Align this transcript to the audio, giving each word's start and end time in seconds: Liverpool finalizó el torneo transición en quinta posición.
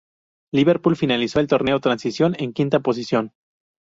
Liverpool 0.51 0.95
finalizó 0.95 1.39
el 1.39 1.45
torneo 1.47 1.79
transición 1.79 2.33
en 2.39 2.53
quinta 2.53 2.79
posición. 2.79 3.33